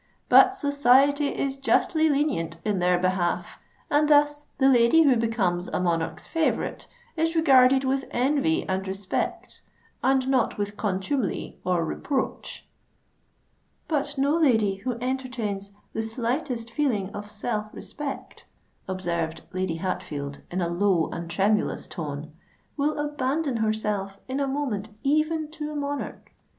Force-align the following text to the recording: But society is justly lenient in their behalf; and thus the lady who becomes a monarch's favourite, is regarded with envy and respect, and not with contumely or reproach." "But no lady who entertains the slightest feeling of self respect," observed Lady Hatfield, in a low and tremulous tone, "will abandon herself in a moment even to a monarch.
But 0.29 0.55
society 0.55 1.27
is 1.27 1.57
justly 1.57 2.09
lenient 2.09 2.59
in 2.65 2.79
their 2.79 2.97
behalf; 2.97 3.59
and 3.87 4.09
thus 4.09 4.47
the 4.57 4.67
lady 4.67 5.03
who 5.03 5.15
becomes 5.15 5.67
a 5.67 5.79
monarch's 5.79 6.25
favourite, 6.25 6.87
is 7.15 7.35
regarded 7.35 7.83
with 7.83 8.05
envy 8.09 8.67
and 8.67 8.87
respect, 8.87 9.61
and 10.03 10.27
not 10.27 10.57
with 10.57 10.75
contumely 10.75 11.59
or 11.63 11.85
reproach." 11.85 12.67
"But 13.87 14.17
no 14.17 14.35
lady 14.35 14.77
who 14.77 14.93
entertains 14.99 15.71
the 15.93 16.01
slightest 16.01 16.71
feeling 16.71 17.11
of 17.11 17.29
self 17.29 17.71
respect," 17.71 18.47
observed 18.87 19.41
Lady 19.53 19.75
Hatfield, 19.75 20.41
in 20.49 20.61
a 20.61 20.67
low 20.67 21.11
and 21.11 21.29
tremulous 21.29 21.85
tone, 21.87 22.33
"will 22.75 22.97
abandon 22.97 23.57
herself 23.57 24.17
in 24.27 24.39
a 24.39 24.47
moment 24.47 24.89
even 25.03 25.51
to 25.51 25.69
a 25.71 25.75
monarch. 25.75 26.33